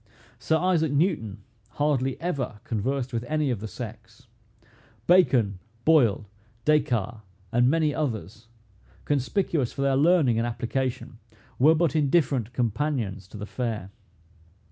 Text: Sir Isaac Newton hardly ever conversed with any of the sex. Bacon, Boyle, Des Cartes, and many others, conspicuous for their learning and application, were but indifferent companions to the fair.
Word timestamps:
Sir 0.39 0.57
Isaac 0.57 0.91
Newton 0.91 1.43
hardly 1.73 2.19
ever 2.19 2.59
conversed 2.63 3.13
with 3.13 3.23
any 3.27 3.51
of 3.51 3.59
the 3.59 3.67
sex. 3.67 4.25
Bacon, 5.05 5.59
Boyle, 5.85 6.27
Des 6.65 6.79
Cartes, 6.79 7.21
and 7.51 7.69
many 7.69 7.93
others, 7.93 8.47
conspicuous 9.05 9.71
for 9.71 9.83
their 9.83 9.95
learning 9.95 10.39
and 10.39 10.47
application, 10.47 11.19
were 11.59 11.75
but 11.75 11.95
indifferent 11.95 12.51
companions 12.51 13.27
to 13.27 13.37
the 13.37 13.45
fair. 13.45 13.91